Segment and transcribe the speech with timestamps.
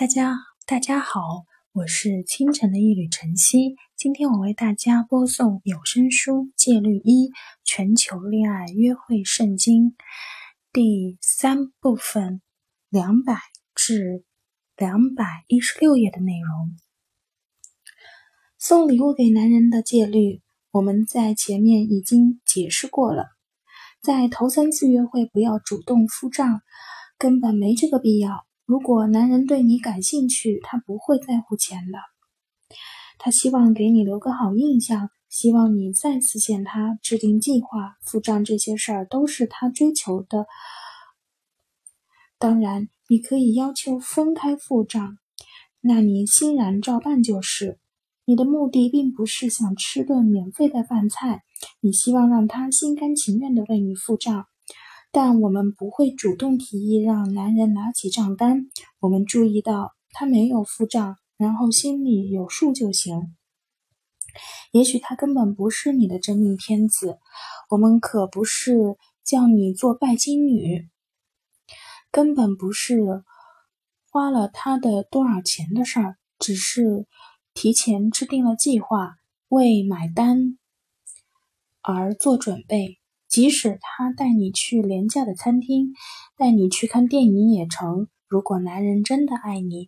[0.00, 0.34] 大家
[0.64, 3.76] 大家好，我是清晨的一缕晨曦。
[3.98, 7.30] 今天我为大家播送有声书《戒律一：
[7.64, 9.90] 全球恋爱约会圣经》
[10.72, 12.40] 第三部分
[12.88, 13.36] 两百
[13.74, 14.24] 至
[14.74, 16.74] 两百一十六页的内容。
[18.58, 20.40] 送礼物给男人的戒律，
[20.70, 23.26] 我们在前面已经解释过了。
[24.00, 26.62] 在头三次约会，不要主动付账，
[27.18, 28.46] 根本没这个必要。
[28.70, 31.98] 如果男人对你感兴趣，他不会在乎钱的。
[33.18, 40.46] 他希望给你留个好印象，希望你再次见他，制定计划、付账这些事儿都是他追求的。
[42.38, 45.18] 当然，你可以要求分开付账，
[45.80, 47.80] 那你欣然照办就是。
[48.24, 51.42] 你的目的并不是想吃顿免费的饭菜，
[51.80, 54.46] 你希望让他心甘情愿地为你付账。
[55.12, 58.68] 但我们不会主动提议让男人拿起账单。
[59.00, 63.34] 我们注意到他没有付账，然后心里有数就行。
[64.70, 67.18] 也许他根本不是你的真命天子。
[67.70, 70.88] 我们可不是叫你做拜金女，
[72.12, 73.24] 根本不是
[74.08, 77.08] 花了他的多少钱的事儿，只是
[77.52, 79.16] 提前制定了计划，
[79.48, 80.56] 为买单
[81.82, 82.99] 而做准备。
[83.30, 85.92] 即使他带你去廉价的餐厅，
[86.36, 88.08] 带你去看电影也成。
[88.28, 89.86] 如果男人真的爱你，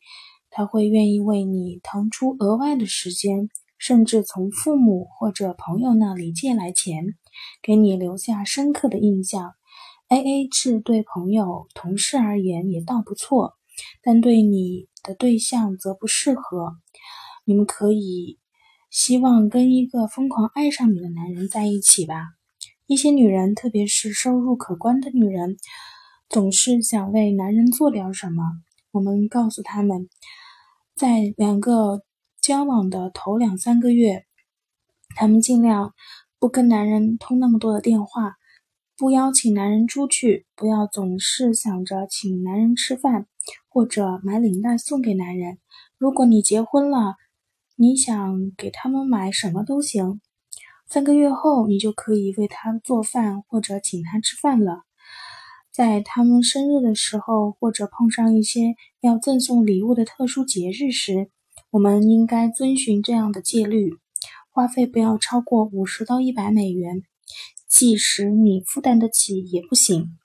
[0.48, 3.48] 他会愿意为你腾出额外的时间，
[3.78, 7.04] 甚至从父母或者朋友那里借来钱，
[7.60, 9.54] 给你留下深刻的印象。
[10.08, 13.54] A A 制对朋友、同事而言也倒不错，
[14.02, 16.76] 但对你的对象则不适合。
[17.44, 18.38] 你们可以
[18.88, 22.34] 希望跟一个疯狂爱上你的男人在一起吧。
[22.92, 25.56] 一些女人，特别是收入可观的女人，
[26.28, 28.42] 总是想为男人做点什么。
[28.90, 30.10] 我们告诉他们，
[30.94, 32.02] 在两个
[32.42, 34.26] 交往的头两三个月，
[35.16, 35.94] 他们尽量
[36.38, 38.34] 不跟男人通那么多的电话，
[38.98, 43.26] 不邀请男人出去，不要总是想着请男人吃饭
[43.70, 45.56] 或者买领带送给男人。
[45.96, 47.14] 如果你结婚了，
[47.76, 50.20] 你想给他们买什么都行。
[50.92, 54.82] 三个月后，你就可以为他做饭或者请他吃饭了。
[55.72, 61.30] 在他们生日的时候，或者碰上一些要赠送礼物的特殊节日时，
[61.70, 63.94] 我们应该遵循这样的戒律：
[64.50, 67.00] 花费不要超过五十到一百美元，
[67.66, 70.18] 即使你负担得起也不行。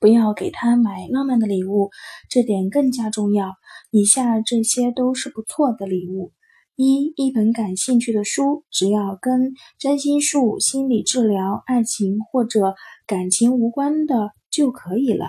[0.00, 1.90] 不要给他买浪漫的礼物，
[2.30, 3.52] 这点更加重要。
[3.90, 6.32] 以下这些都是不错的礼物。
[6.80, 15.26] 一一本感兴趣的书，只要跟占星术、心理治疗、爱情或者感情无关的就可以了。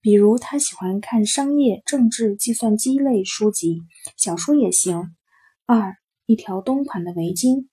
[0.00, 3.82] 比如他喜欢看商业、政治、计算机类书籍，
[4.16, 5.16] 小说也行。
[5.66, 7.66] 二一条冬款的围巾。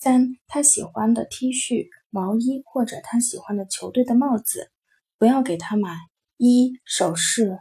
[0.00, 4.72] 三他喜欢的 T 恤、毛衣或者他喜欢的球队的帽子，
[5.18, 5.96] 不要给他买。
[6.36, 7.60] 一首饰。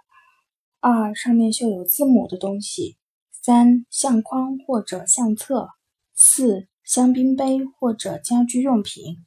[0.80, 2.98] 二上面绣有字母的东西。
[3.46, 5.68] 三相框或者相册，
[6.16, 9.26] 四香槟杯或者家居用品，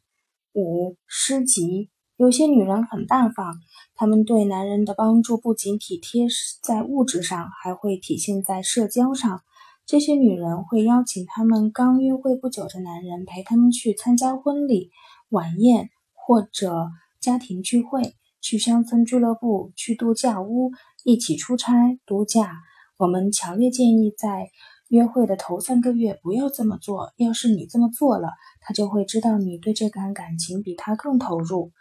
[0.54, 1.90] 五诗集。
[2.16, 3.56] 有些女人很大方，
[3.94, 6.28] 她们对男人的帮助不仅体贴
[6.62, 9.42] 在物质上，还会体现在社交上。
[9.84, 14.92] 这些女人会邀请他们刚约会不久的男人陪他们去参加婚礼、
[15.28, 16.88] 晚宴或者
[17.20, 20.72] 家庭聚会，去乡村俱乐部，去度假屋，
[21.04, 22.62] 一起出差度假。
[22.98, 24.48] 我们强烈建议在
[24.88, 27.12] 约会的头三个月不要这么做。
[27.16, 28.30] 要是你这么做了，
[28.60, 31.72] 他就会知道你对这段感情比他更投入，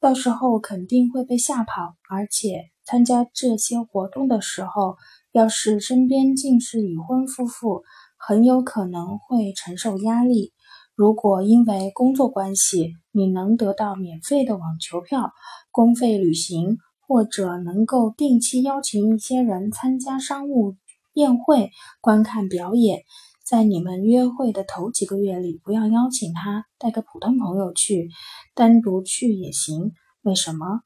[0.00, 1.94] 到时候肯定会被吓跑。
[2.10, 4.96] 而且参加这些活动的时候，
[5.32, 7.82] 要是身边尽是已婚夫妇，
[8.18, 10.52] 很有可能会承受压力。
[10.94, 15.32] 如果因为工作关系，你能得到免费的网球票、
[15.70, 16.76] 公费旅行。
[17.08, 20.76] 或者能够定期邀请一些人参加商务
[21.14, 21.70] 宴会、
[22.02, 23.02] 观看表演。
[23.42, 28.10] 在你们约会的头几个月里，不要邀请他，带个普通朋友去，
[28.54, 29.92] 单独去也行。
[30.20, 30.82] 为什么？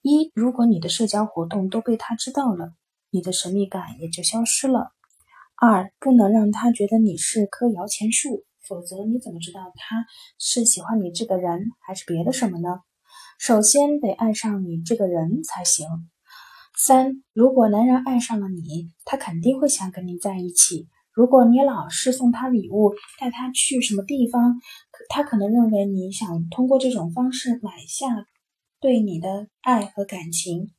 [0.00, 2.72] 一，如果你的社交活动都被他知道了，
[3.10, 4.92] 你的神秘感也就消失了。
[5.54, 10.06] 二，不能让他觉得你是棵摇钱树，否则你怎么知道他
[10.38, 12.80] 是喜欢你这个人，还是别的什么呢？
[13.38, 15.86] 首先得爱上你这个人才行。
[16.76, 20.88] 三，如果男人爱上了你，他肯定会想跟你在一起。
[21.12, 24.56] 如果你老是送他礼物，带他去什么地方，
[25.08, 28.08] 他可能认为你想通过这种方式买下
[28.80, 30.70] 对你的爱和感情。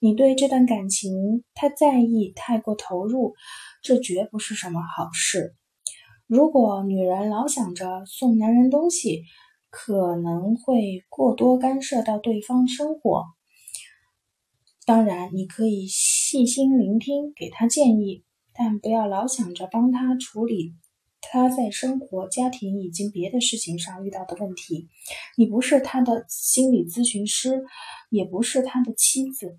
[0.00, 3.34] 你对这段感情太在意、太过投入，
[3.82, 5.56] 这绝不是什么好事。
[6.28, 9.24] 如果女人老想着送男人东西，
[9.78, 13.26] 可能会过多干涉到对方生活。
[14.86, 18.24] 当然，你可以细心聆听，给他建议，
[18.54, 20.74] 但不要老想着帮他处理
[21.20, 24.88] 他在生活、家庭以及别的事情上遇到的问题。
[25.36, 27.62] 你不是他的心理咨询师，
[28.08, 29.58] 也不是他的妻子。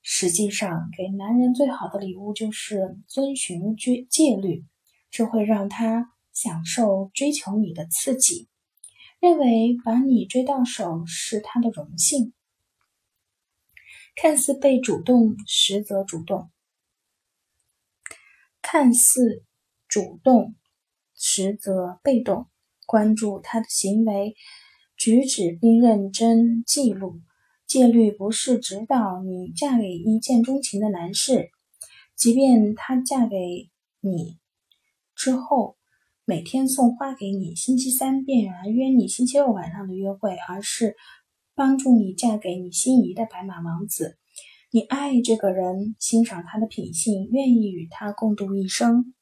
[0.00, 4.64] 实际上，给男人最好的礼物就是遵循戒戒律，
[5.10, 8.48] 这会让他享受追求你的刺激，
[9.26, 12.32] 认为把你追到手是他的荣幸。
[14.14, 16.48] 看似被主动，实则主动；
[18.62, 19.42] 看似
[19.88, 20.54] 主动，
[21.16, 22.46] 实则被动。
[22.86, 24.36] 关注他的行为
[24.96, 27.20] 举止，并认真记录。
[27.66, 31.50] 戒律不是指导你嫁给一见钟情的男士，
[32.14, 34.38] 即便他嫁给你
[35.16, 35.75] 之后，
[36.28, 40.96] 每天送花给你，星期三便来约你星期六晚上的约会，而是。
[41.54, 44.18] 帮助你嫁给你心仪的白马王子，
[44.72, 49.14] 你爱这个人，欣赏他的品性，愿意与他共度一生。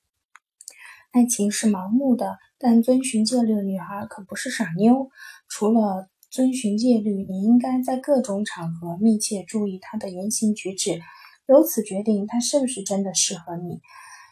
[1.12, 5.11] 爱情是盲目的，但遵循戒律的女孩可不是傻妞。
[5.47, 11.01] 除了遵循戒律，你应该在各种场合密切注意他的言行举止，
[11.47, 13.81] 由此决定他是不是真的适合你。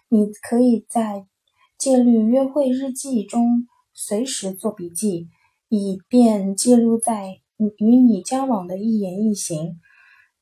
[0.08, 1.26] 你可以在
[1.82, 5.29] 戒律约会日记中随时做笔记，
[5.69, 7.40] 以便记录在。
[7.76, 9.81] 与你交往的一言一行，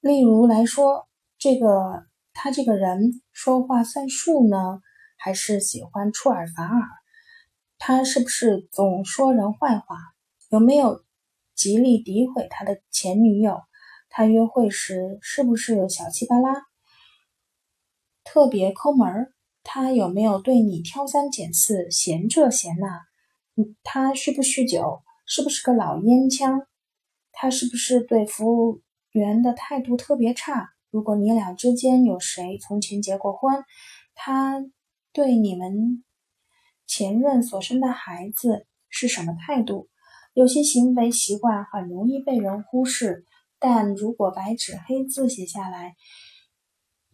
[0.01, 1.09] 例如来说，
[1.39, 2.05] 这个
[2.35, 4.83] 他这个人说话算数呢，
[5.17, 6.83] 还是喜欢出尔反尔？
[7.79, 9.97] 他是不是总说人坏话？
[10.51, 11.07] 有没有
[11.55, 13.63] 极力诋毁他的前女友？
[14.11, 16.67] 他约会时是不是小气巴拉，
[18.25, 19.33] 特别抠门儿？
[19.63, 23.03] 他有没有对你挑三拣四，嫌这嫌那？
[23.83, 25.03] 他酗不酗酒？
[25.27, 26.67] 是不是个老烟枪？
[27.33, 28.81] 他是不是对服务
[29.13, 30.71] 员的态度特别差？
[30.91, 33.63] 如果你俩之间有谁从前结过婚，
[34.15, 34.61] 他
[35.13, 36.05] 对你们
[36.87, 39.89] 前任所生的孩子是什么态度？
[40.35, 43.25] 有些行为习惯很容易被人忽视，
[43.59, 45.95] 但如果白纸黑字写下来，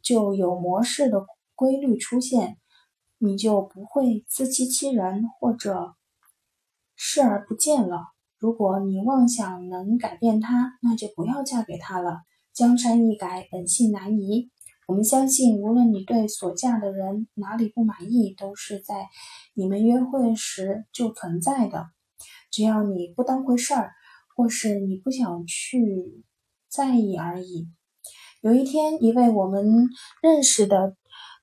[0.01, 1.21] 就有模式的
[1.57, 2.59] 规律出现，
[3.19, 5.97] 你就不会自欺欺人或者
[6.95, 8.05] 视而不见了。
[8.39, 12.21] 如果你妄想能改变他，那就不要嫁给他了。
[12.53, 14.51] 江山易改，本性难移。
[14.87, 19.09] 我们相信，无论你对所嫁的人哪里不满意，都是在
[19.55, 21.89] 你们约会时就存在的。
[22.51, 23.93] 只要你不当回事儿，
[24.37, 26.23] 或是你不想去
[26.69, 27.69] 在意而已。
[28.43, 29.89] 有一天，一位我们
[30.23, 30.95] 认识的、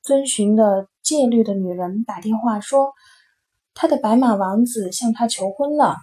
[0.03, 2.91] 遵循的戒律的女人打电话说，
[3.73, 5.95] 她的白马王子向她求婚了。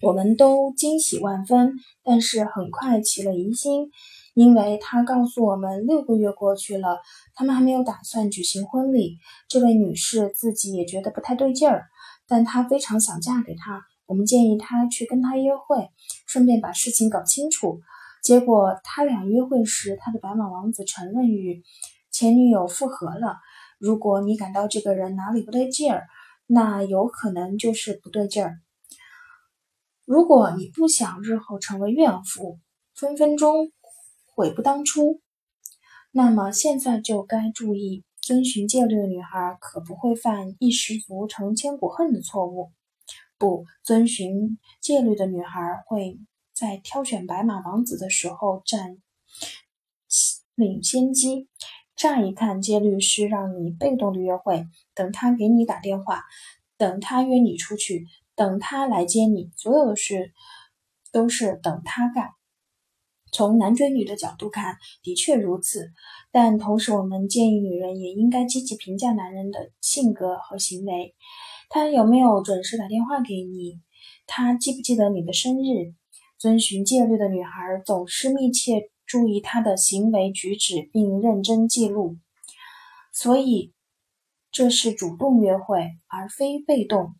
[0.00, 1.74] 我们都惊喜万分，
[2.04, 3.90] 但是很快起了疑心，
[4.34, 7.00] 因为他告诉我们，六个月过去了，
[7.34, 9.18] 他们还没有打算举行婚礼。
[9.48, 11.86] 这位女士自己也觉得不太对劲儿，
[12.28, 13.82] 但她非常想嫁给他。
[14.06, 15.90] 我们建议她去跟他约会，
[16.26, 17.80] 顺便把事情搞清楚。
[18.22, 21.62] 结果他俩约会时，他的白马王子承认与
[22.20, 23.38] 前女友复合了。
[23.78, 26.06] 如果你感到这个人哪里不对劲儿，
[26.46, 28.60] 那有可能就是不对劲儿。
[30.04, 32.58] 如果你不想日后成为怨妇，
[32.94, 33.72] 分分钟
[34.26, 35.22] 悔不当初，
[36.10, 42.70] 那么现在就该注意，遵循戒律的女孩可不会犯一失足成千古恨的错误。
[43.38, 46.20] 不遵循戒律的女孩会
[46.52, 48.98] 在挑选白马王子的时候占
[50.54, 51.48] 领先机。
[52.00, 54.64] 乍一看，戒律是让你被动的约会，
[54.94, 56.22] 等他给你打电话，
[56.78, 58.06] 等他约你出去。
[58.34, 60.32] 等他来接你，所有的事
[61.12, 62.30] 都是等他干。
[63.32, 65.90] 从男追女的角度看，的确如此。
[66.32, 71.14] 但同时，我们建议女人也应该积极评价男人的性格和行为。
[71.68, 73.78] 他有没有准时打电话给你？
[74.26, 75.92] 他记不记得你的生日？
[76.38, 82.16] 遵循戒律的女孩总是密切注意他的行为举止，并认真记录。
[83.12, 83.72] 所以，
[84.52, 87.16] 这是主动约会，而非被动。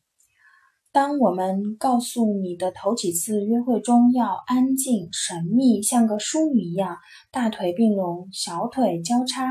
[0.92, 6.97] 当我们告诉你的头几次约会中要安静、神秘，像个淑女一样，
[7.32, 9.50] 大腿并拢，小腿交叉，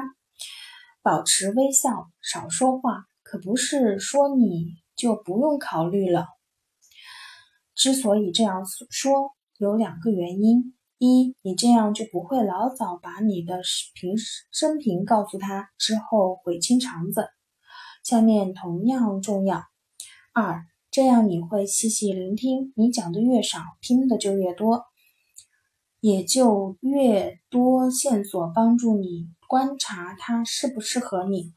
[1.02, 6.28] 保持微笑，少说话，可不是说你就不用考虑了。
[7.76, 13.62] 之所以这样说，有两个原因：一，你这样就不会老早把你的
[13.94, 14.16] 平
[14.52, 17.30] 生平告诉他，之后悔清肠子。
[18.04, 19.64] 下面同样重要。
[20.34, 24.84] 二，这样你会细细聆听，你讲的越少，听的就越多，
[26.02, 31.54] 也就越多线索帮助你观察他适不适合你。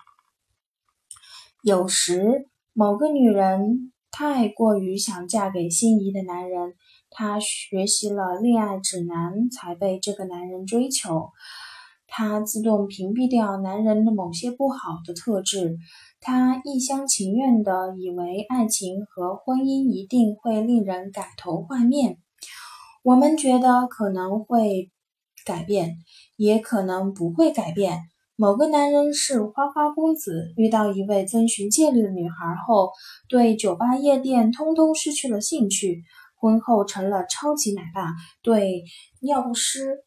[1.64, 6.74] 有时，某个女人太过于想嫁给心仪的男人。
[7.14, 11.30] 她学习了恋爱指南，才被这个男人追求。
[12.06, 15.78] 她自动屏蔽掉男人的某些不好的特质。
[16.20, 22.18] 她一厢情愿地以为爱情和婚姻一定会令人改头换面。
[23.02, 24.90] 我们觉得可能会
[25.44, 25.96] 改变，
[26.36, 28.02] 也可能不会改变。
[28.36, 32.90] 某个男人是花花公子，遇到一位遵循戒律的女孩后，
[33.28, 36.04] 对酒吧夜店通通失去了兴趣。
[36.42, 38.82] 婚后成了超级奶爸，对
[39.20, 40.02] 尿不湿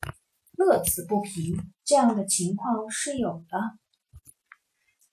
[0.57, 3.57] 乐此不疲，这样的情况是有的。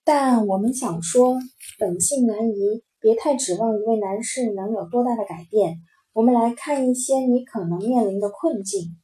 [0.02, 1.38] 但我们想说，
[1.78, 5.76] 本性难移，别太指望一位男士能有多大的改变。
[6.12, 8.98] 我们来看一些你可能面临的困境。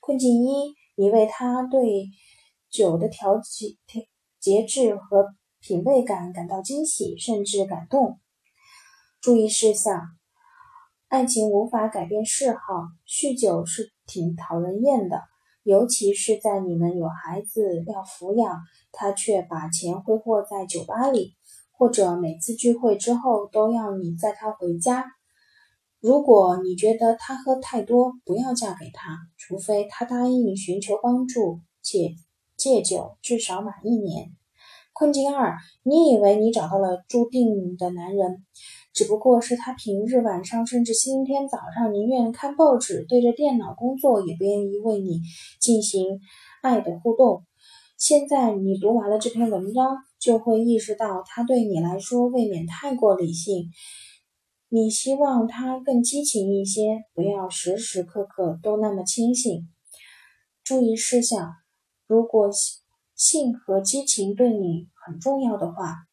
[0.00, 2.08] 困境一：你为他对
[2.68, 3.76] 酒的调节、
[4.40, 5.28] 节制和
[5.60, 8.18] 品味感感到惊喜，甚至感动。
[9.20, 10.00] 注意事项：
[11.08, 12.58] 爱情无法改变嗜好，
[13.04, 15.22] 酗酒是挺讨人厌的，
[15.64, 18.60] 尤其是在你们有孩子要抚养，
[18.92, 21.34] 他却把钱挥霍在酒吧里，
[21.72, 25.04] 或者每次聚会之后都要你载他回家。
[25.98, 32.10] 如果你觉得他喝太多，不要嫁给他，除非他答应寻求帮助且
[32.56, 34.30] 戒酒至少满一年。
[34.92, 38.44] 困境二：你以为你找到了注定的男人。
[38.98, 45.20] 只不过是他平日晚上，甚至星期天早上，宁愿看报纸、对着电脑工作，也不愿意为你
[45.60, 46.18] 进行
[46.62, 47.44] 爱的互动。
[47.96, 53.70] 现在你读完了这篇文章，就会意识到他对你来说未免太过理性。
[54.68, 59.68] 你希望他更激情一些，不要时时刻刻都那么清醒。
[60.64, 61.52] 注意事项：
[62.08, 62.50] 如果
[63.14, 66.07] 性和激情对你很重要的话。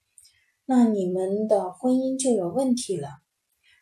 [0.67, 3.09] 那你们的婚姻就有问题了。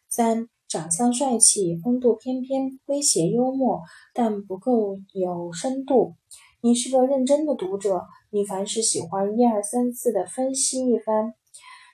[0.09, 3.81] 三，长相帅气，风度翩翩，诙谐幽默，
[4.13, 6.15] 但不够有深度。
[6.61, 11.33] 你是个认真的读者，你凡事喜欢一二三四的分析一番，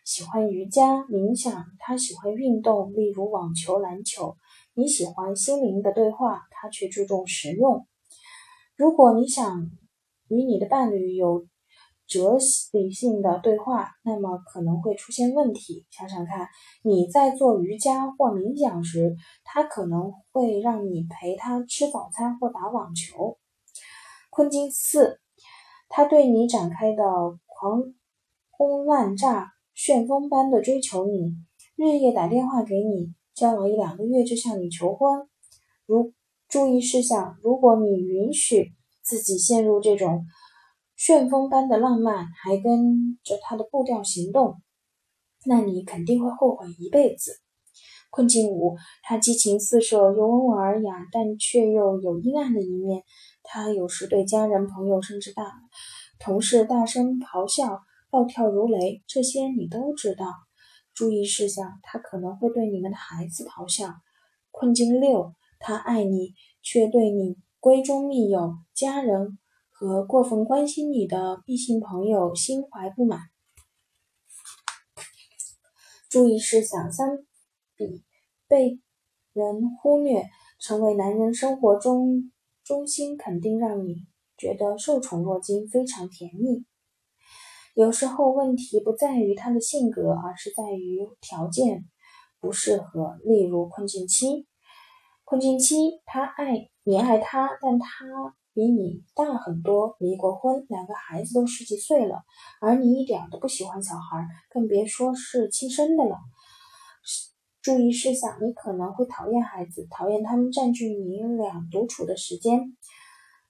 [0.04, 4.38] 喜欢瑜伽、冥想，他喜欢运动，例如网球、篮球。
[4.74, 7.86] 你喜欢心灵的对话，他却注重实用。
[8.76, 9.70] 如果你想
[10.30, 11.46] 与你的伴侣有
[12.10, 12.40] 哲
[12.72, 15.86] 理性的对话，那么可能会出现问题。
[15.92, 16.50] 想想看，
[16.82, 23.38] 你在做瑜伽或冥想时，他可能会让你陪他吃早餐或打网球。
[24.32, 25.20] 困境四，
[25.88, 27.04] 他对你展开的
[27.46, 27.94] 狂
[28.50, 31.36] 轰滥炸、旋风般的追求你，
[31.76, 35.30] 日夜打电话给你，交往一两个月就向你求婚。
[35.86, 36.12] 如
[36.48, 38.74] 注意事项：如果你允许
[39.04, 40.26] 自己陷入这种。
[41.00, 44.62] 旋风般的浪漫，还跟着他的步调行动，
[45.46, 47.32] 那你肯定会后悔一辈子。
[48.10, 53.04] 困境五，他激情四射，又温文尔雅，但却又有阴暗的一面。
[53.44, 55.46] 他有时对家人、朋友甚至大
[56.20, 57.80] 同事大声咆哮，
[58.10, 60.26] 暴跳如雷，这些你都知道。
[60.94, 63.88] 注意事项，他可能会对你们的孩子咆哮。
[64.52, 69.40] 困境六，他爱你，却对你闺中密友、家人。
[69.80, 73.22] 和过分关心你的异性朋友心怀不满。
[76.10, 77.20] 注意事项：三
[77.78, 78.04] 比
[78.50, 78.82] 被
[79.32, 80.26] 人忽略，
[80.60, 82.30] 成为男人生活中
[82.62, 84.06] 中心，肯定让你
[84.38, 86.66] 觉得受宠若惊，非常甜蜜。
[87.74, 91.86] 有时候问题不在于他的性格，而是在于条件
[92.42, 93.18] 不适合。
[93.24, 94.46] 例如困境期，
[95.24, 98.36] 困境期，他爱你爱他，但他。
[98.54, 102.24] 比你大很多，离过婚，两个孩子都十几岁了，
[102.62, 106.18] 而你一点都不喜欢小孩，更别说是亲生的了。
[107.62, 112.60] 注意事项：你可能会讨厌孩子，讨厌他们占据你俩独处的时间；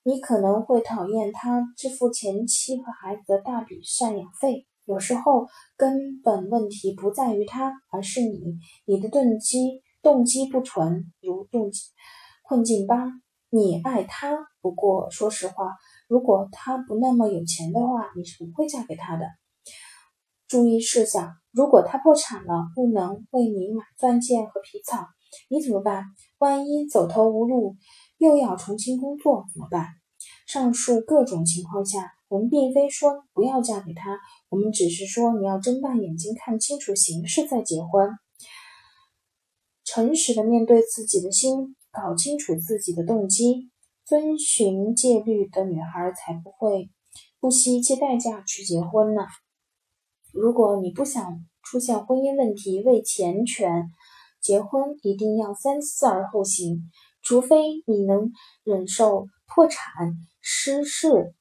[0.03, 4.68] 你可能会讨厌他支付前妻和孩子的大笔赡养费。
[4.86, 11.06] 有时候根本问题不在于他，而是你，你的动机动机不纯。
[11.22, 11.84] 如动机
[12.44, 13.08] 困境八。
[13.51, 15.75] 你爱他，不过说实话，
[16.08, 19.25] 如果他不那么有钱的话，你是不会嫁给他的。
[20.48, 25.06] 注意事项：如果他破产了，不能为你买钻戒和皮草，
[25.50, 26.06] 你怎么办？
[26.39, 27.75] 万一走投无路，
[28.18, 29.88] 又要重新工作怎么办？
[30.48, 38.10] 上述各种情况下，我们并非说不要嫁给他，我们只是说你要睁大眼睛看清楚形势再结婚，
[39.86, 43.70] 诚实的面对自己的心，搞清楚自己的动机，
[44.10, 46.89] 遵循戒律的女孩才不会
[47.39, 49.22] 不惜一切代价去结婚呢。
[50.34, 53.86] 如果你不想出现婚姻问题，为钱权
[54.42, 56.89] 结婚，一定要三思而后行，
[57.22, 58.32] 除非你能
[58.63, 60.16] 忍受破产。
[60.42, 61.36] 失势。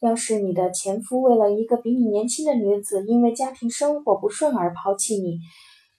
[0.00, 5.38] 要是你的前夫为了一个比你年轻的女子，因为家庭生活不顺而抛弃你，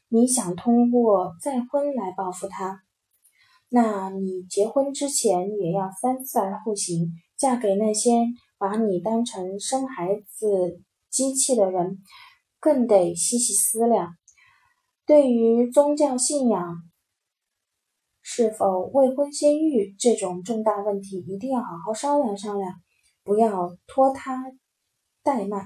[0.10, 2.83] 你想通过再婚来报复他，
[3.73, 7.13] 那你结婚之前也要三思而后行。
[7.37, 8.11] 嫁给那些
[8.57, 11.97] 把你当成生孩子机器的人，
[12.59, 14.13] 更得细细思量。
[15.05, 16.75] 对于宗教信仰。
[18.23, 22.71] 是否未婚先育这种重大问题，一定要好好商量商量，
[23.23, 24.39] 不要拖沓
[25.23, 25.65] 怠慢。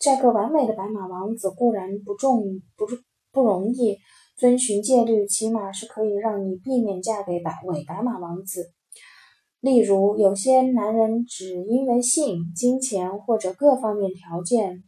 [0.00, 2.42] 嫁个完美的白马王子固然不重
[2.76, 2.84] 不
[3.30, 3.96] 不容易，
[4.40, 8.72] 遵循戒律起码是可以让你避免嫁给白伪白马王子。
[9.60, 14.82] 例如，有些男人只因为性、金钱或者各方面条件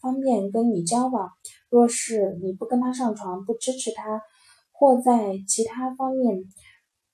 [0.00, 1.30] 方便跟你交往，
[1.70, 4.22] 若是你不跟他上床，不支持他。
[4.72, 6.42] 或在其他方面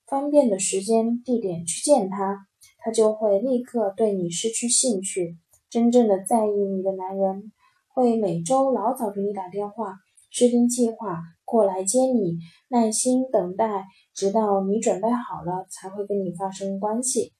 [0.07, 2.47] 方便的时间地点去见他，
[2.79, 5.37] 他就会立刻对你失去兴趣。
[5.69, 7.51] 真正的在意你的男人
[7.87, 9.93] 会每周老早给你打电话，
[10.31, 11.19] 制定计划
[11.53, 17.31] 过来接你，耐心等待，直到你准备好了才会跟你发生关系。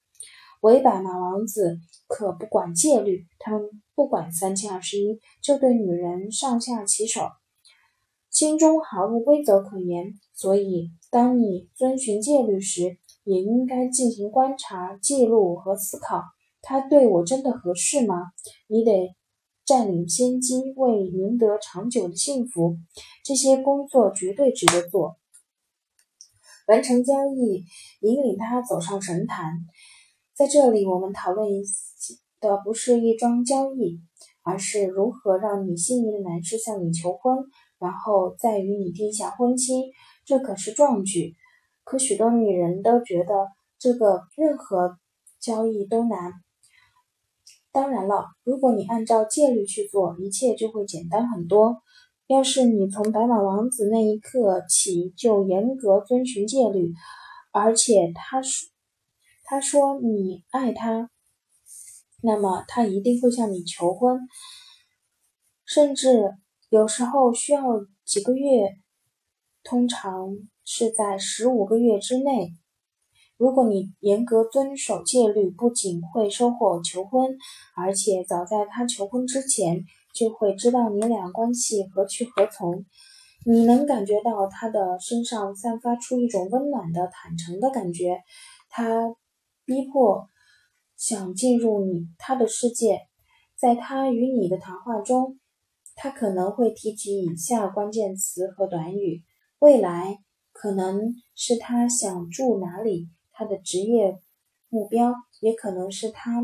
[0.60, 7.22] 伪白马王子可不管戒律，他们不管三七二十一，就对女人上下其手。
[8.30, 16.22] 心中毫无规则可言，所以当你遵循戒律时，也应该进行观察、记录和思考：
[16.62, 18.14] 他对我真的合适吗？
[18.68, 19.16] 你得
[19.64, 22.76] 占领先机，为赢得长久的幸福，
[23.24, 25.16] 这些工作绝对值得做。
[26.66, 27.64] 完成交易，
[28.00, 29.66] 引领他走上神坛。
[30.34, 31.48] 在这里，我们讨论
[32.40, 34.00] 的不是一桩交易，
[34.42, 37.36] 而是如何让你心仪的男士向你求婚。
[37.80, 39.92] 然后再与你定下婚期，
[40.24, 41.34] 这可是壮举。
[41.82, 43.48] 可许多女人都觉得
[43.78, 44.96] 这个任何
[45.38, 46.32] 交易都难。
[47.74, 51.82] 当然了，如果你按照戒律去做，一切就会简单很多。
[52.28, 56.92] 要是你从白马王子那一刻起就严格遵循戒律，
[57.50, 58.68] 而且他说
[59.42, 61.10] 他说你爱他，
[62.22, 64.20] 那么他一定会向你求婚，
[65.66, 66.30] 甚至。
[66.70, 67.62] 有时候需要
[68.04, 68.78] 几个月，
[69.62, 72.50] 通常是在十五个月之内。
[73.36, 77.36] 如果你严格遵守戒律，不仅会收获求婚，
[77.76, 82.84] 而且早在他求婚之前就会知道你俩关系何去何从。
[83.46, 88.22] 你能感觉到他的身上散发出一种温暖的、坦诚的感觉。
[88.70, 89.14] 他
[89.66, 90.28] 逼迫
[90.96, 93.00] 想进入你他的世界，
[93.56, 95.38] 在他与你的谈话中。
[95.96, 99.22] 他可能会提及以下关键词和短语：
[99.58, 100.18] 未来，
[100.52, 104.18] 可能是他想住哪里，他的职业
[104.70, 106.40] 目标，也可能是他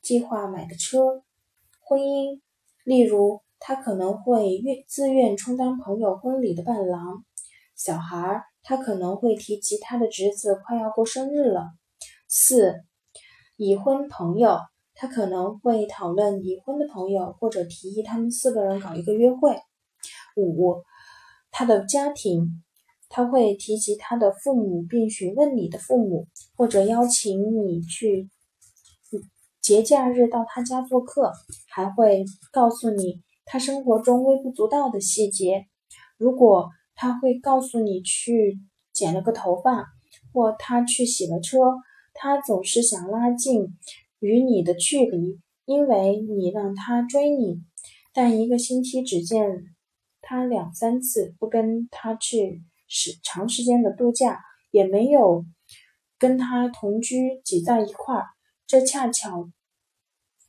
[0.00, 1.22] 计划买的车；
[1.80, 2.40] 婚姻，
[2.84, 7.22] 例如他可能会愿自愿充当朋友婚礼的伴郎；
[7.76, 11.72] 小孩，他可能会提及他的侄子快要过生日了。
[12.28, 12.84] 四，
[13.56, 14.58] 已婚朋友。
[14.96, 19.58] 他可能会讨论已婚的朋友，或者提议他们四个人搞一个约会。
[20.36, 20.84] 五，
[21.50, 22.63] 他的家庭，
[23.16, 28.28] 他会提及他的父母，并询问你的父母，或者邀请你去
[29.60, 31.32] 节假日到他家做客，
[31.68, 35.66] 还会告诉你他生活中微不足道的细节。
[36.18, 38.58] 如果他会告诉你去
[38.92, 39.86] 剪了个头发，
[40.32, 41.60] 或他去洗了车，
[42.14, 43.76] 他总是想拉近。
[44.18, 47.60] 与你的距离，因为你让他追你，
[48.12, 49.66] 但一个星期只见
[50.20, 52.62] 他两三次，不跟他去
[52.94, 54.38] 时长时间的度假，
[54.70, 55.44] 也没有
[56.16, 58.26] 跟他同居挤在一块儿，
[58.68, 59.50] 这恰巧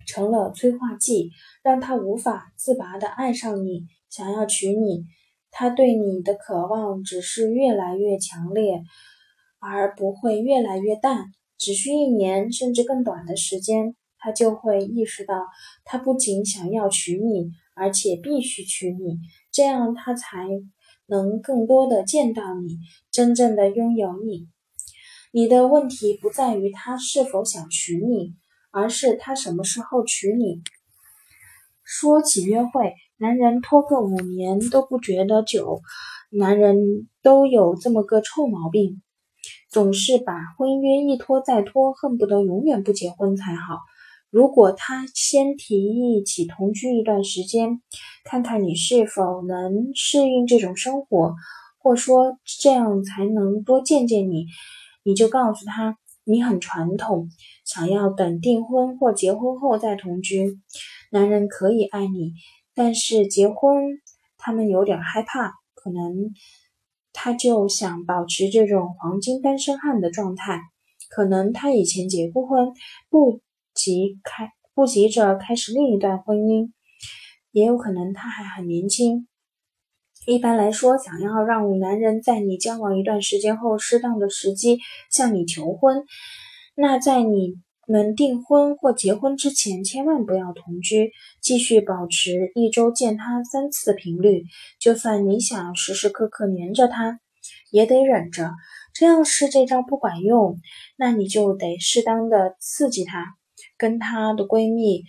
[0.06, 1.32] 成了催化剂，
[1.64, 5.06] 让他无法自拔的爱上你，想要娶你。
[5.50, 8.84] 他对你的渴望只是越来越强烈，
[9.60, 11.26] 而不会越来越淡。
[11.58, 15.34] 只需一年甚至更短的时间，他就会意识到，
[15.84, 19.18] 他不仅想要娶你，而且必须娶你，
[19.52, 20.46] 这样他才
[21.08, 22.80] 能更多的见到你，
[23.12, 24.48] 真正的拥有你。
[25.32, 28.36] 你的问题不在于他是否想娶你，
[28.72, 30.62] 而是他什么时候娶你。
[31.84, 35.82] 说起约会，男人拖个五年都不觉得久，
[36.32, 39.02] 男人都有这么个臭毛病，
[39.70, 43.80] 总是把婚约一拖再拖，恨不得永远不结婚才好。
[44.36, 47.82] 如果他先提议起同居一段时间，
[48.26, 51.36] 看看你是否能适应这种生活，
[51.78, 54.48] 或说这样才能多见见你，
[55.06, 57.30] 你就告诉他你很传统，
[57.64, 60.60] 想要等订婚或结婚后再同居。
[61.14, 62.34] 男人可以爱你，
[62.74, 63.86] 但是结婚
[64.38, 66.34] 他们有点害怕，可能
[67.14, 70.60] 他就想保持这种黄金单身汉的状态。
[71.08, 72.74] 可能他以前结过婚，
[73.10, 73.40] 不
[73.86, 76.72] 急开不急着开始另一段婚姻，
[77.52, 79.28] 也有可能他还很年轻。
[80.26, 84.80] 一般来说，想要让男人在你交往一段时间后，适当的时机
[85.12, 86.04] 向你求婚，
[86.76, 87.64] 那在你。
[87.88, 94.46] 们订婚或结婚之前，千万不要同居，继续保持一周见他三次的频率。
[94.80, 97.20] 就算你想时时刻刻黏着他，
[97.70, 98.50] 也得忍着。
[98.92, 100.58] 这要是这招不管用，
[100.98, 103.36] 那你就得适当的刺激他，
[103.78, 105.04] 跟她的闺蜜，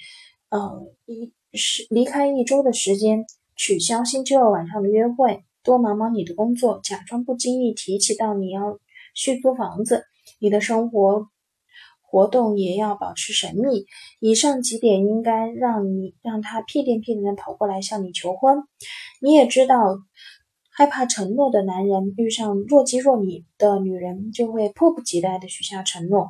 [0.51, 3.25] 呃，一是离开一周的时间，
[3.57, 8.79] 取消星期二晚上的约会，多忙忙你的工作，假装不经意提起到你要
[9.15, 10.05] 续租房子，
[10.39, 11.29] 你的生活。
[12.09, 13.85] 活动也要保持神秘。
[14.21, 18.59] 以上几点应该让你让他屁颠屁颠的跑过来向你求婚。
[19.21, 19.99] 你也知道，
[20.71, 26.29] 害怕承诺的男人遇上若即若离的女人，就会迫不及待的许下承诺。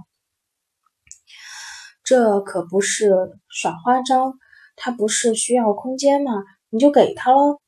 [2.07, 3.12] 这可不是
[3.49, 4.33] 耍花招，
[4.77, 6.45] 他不是需要空间吗？
[6.71, 7.59] 你就给他喽。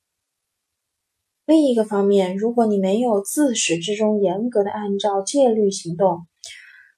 [1.45, 6.27] 另一个方面，如果你没有自始至终严格的按照戒律行动。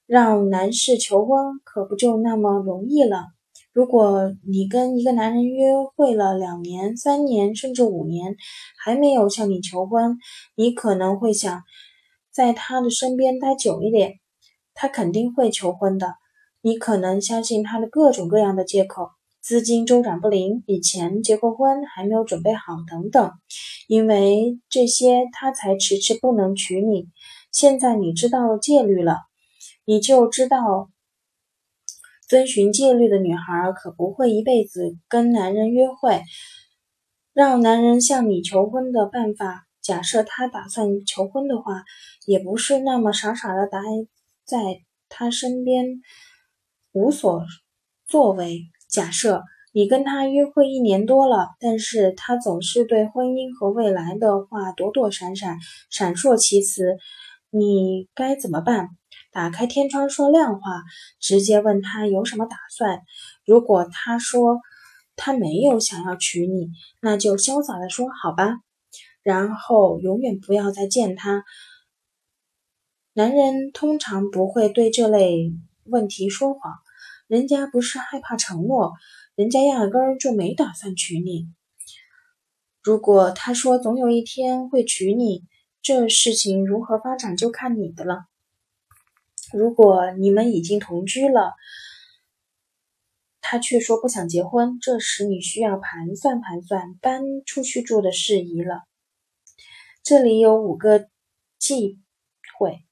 [0.05, 3.27] 让男士求婚可不就那么容易了？
[3.71, 8.35] 如果你跟一个男人约会了两年、三年，甚至五年，
[8.77, 10.17] 还没有向你求婚，
[10.55, 11.63] 你可能会想
[12.29, 14.19] 在他的身边待久一点，
[14.73, 16.15] 他肯定会求婚的。
[16.61, 19.09] 你可能相信他的各种各样的借口：
[19.41, 23.31] 资金周转不灵，以前结过婚还没有准备好等等。
[23.87, 27.09] 因为这些，他才迟迟不能娶你。
[27.51, 29.17] 现在你知道戒律了。
[29.83, 30.89] 你就知道，
[32.29, 36.21] 遵循戒律的女孩可不会一辈子跟男人约会。
[37.33, 41.83] 让男人向你求婚的办法，假设他打算求婚的话，
[42.25, 43.79] 也不是那么傻傻的待
[44.45, 46.01] 在他身边
[46.91, 47.43] 无所
[48.05, 48.63] 作为。
[48.89, 55.57] 假设你跟他约会一年多了，但是他总是对婚姻和未来的话躲躲闪闪、
[55.89, 56.97] 闪烁其词，
[57.49, 58.89] 你该怎么办？
[59.31, 60.83] 打开天窗说亮话，
[61.21, 62.99] 直接问他有什么打算。
[63.45, 64.59] 如果他说
[65.15, 66.67] 他没有想要娶你，
[67.01, 68.57] 那就潇洒的说好吧，
[69.23, 71.45] 然后永远不要再见他。
[73.13, 75.53] 男人通常不会对这类
[75.85, 76.73] 问题说谎，
[77.31, 78.91] 人家不是害怕承诺，
[79.35, 81.47] 人家压根儿就没打算娶你。
[82.83, 85.45] 如果他说总有一天会娶你，
[85.81, 88.25] 这事情如何发展就看你的了。
[89.53, 91.53] 如果你们已经同居了，
[93.39, 98.81] 他却说不想结婚，这时你需要盘算盘算搬出去住的事宜了。
[100.03, 101.07] 这里有五个
[101.57, 101.97] 忌
[102.59, 102.83] 讳，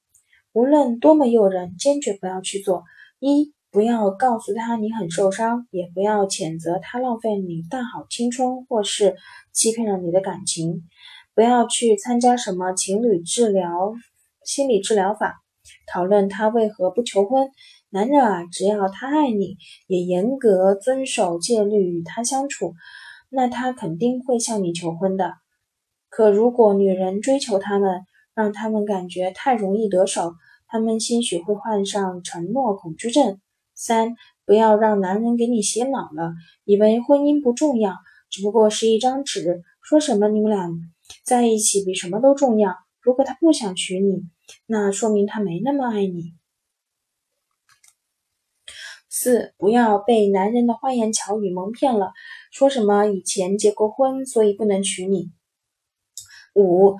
[0.54, 2.84] 无论多么诱人，坚决不要去做。
[3.18, 9.14] 一，不要告诉他你很受伤，也不要谴责他浪费你大好青春，或是
[9.52, 10.88] 欺骗了你的感情。
[11.34, 13.92] 不要去参加什么情侣治疗、
[14.44, 15.40] 心理治疗法。
[15.86, 17.48] 讨论他为何不求婚？
[17.90, 19.56] 男人啊，只要他爱你，
[19.86, 22.74] 也严格遵守戒律与他相处，
[23.30, 25.34] 那他肯定会向你求婚的。
[26.08, 28.00] 可如果女人追求他们，
[28.34, 30.32] 让他们感觉太容易得手，
[30.66, 33.38] 他们兴许会患上承诺恐惧症。
[33.82, 34.14] 三，
[34.44, 37.94] 不要让男人给你洗脑了，以为婚姻不重要，
[38.28, 40.68] 只不过是一张纸，说什么你们俩
[41.24, 42.76] 在一起比什么都重要。
[43.00, 44.24] 如果他不想娶你，
[44.66, 46.34] 那说明他没那么爱你。
[49.08, 52.12] 四，不要被男人的花言巧语蒙骗了，
[52.52, 55.30] 说什么以前结过婚，所以不能娶你。
[56.54, 56.98] 五，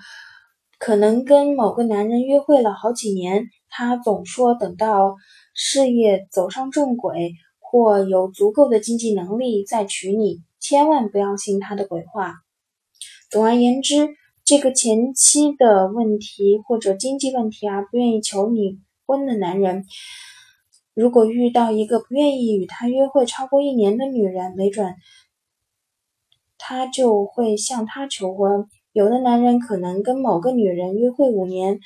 [0.78, 5.16] 可能跟某个男人约会了好几年，他总说等到
[5.62, 12.36] 事业走上正轨或有足够的经济能力再娶你，千万不要信他的鬼话。
[13.30, 14.08] 总而言之。
[14.42, 19.84] 这个前期的问题或者经济问题啊，不愿意求你婚的男人，
[20.92, 24.96] 如果遇到一个不愿意与他约会超过一年的女人，没准
[26.58, 28.66] 他就会向他求婚。
[28.92, 31.78] 有的男人可能跟某个女人约会五年，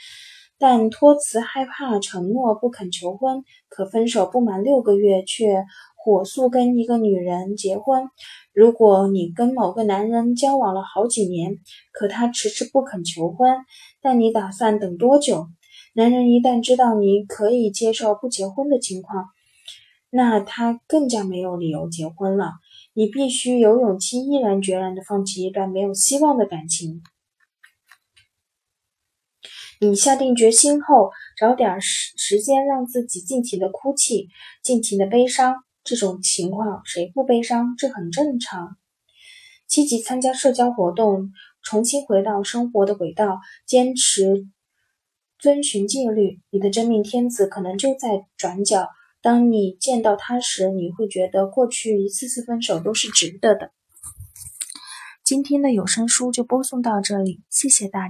[0.58, 5.64] 但托辞害怕承诺不肯求婚，可分手不满六个月却
[5.96, 8.08] 火速跟一个女人结婚。
[8.52, 11.58] 如果你跟某个男人交往了好几年，
[11.92, 13.56] 可他迟迟不肯求婚，
[14.00, 15.48] 但你打算等多久？
[15.94, 19.26] 男人一旦知道你可以接受不结婚的情况，
[20.10, 22.52] 那他更加没有理由结婚了。
[22.94, 27.02] 你必须有勇气，毅然决然的放弃一段没有希望的感情。
[29.84, 34.28] 你下定决心后，找点时时间让自己尽情的哭泣，
[34.62, 35.56] 尽情的悲伤。
[35.82, 37.74] 这种情况谁不悲伤？
[37.76, 38.76] 这很正常。
[39.66, 41.30] 积极参加社交活动，
[41.62, 44.46] 重新回到生活的轨道，坚持
[45.38, 48.88] 遵循纪律，你的真命天子可能就在转角。
[49.20, 53.70] 当你见到他时，你会觉得过去一次次分手都是值得的。
[55.22, 58.00] 今天的有声书就播送到这里，谢谢大。